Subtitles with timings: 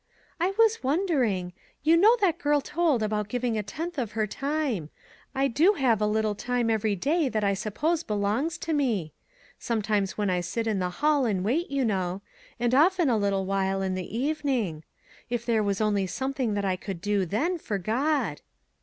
[0.47, 1.53] "I was wondering.
[1.83, 4.89] You know that girl told about giving a tenth of her time.
[5.35, 9.13] I do have a little time every day that I suppose be longs to me;
[9.59, 12.23] times when I sit in the hall and wait, you know;
[12.59, 14.83] and often a little while in the evening;
[15.29, 18.41] if there was only something that I could do then, for God."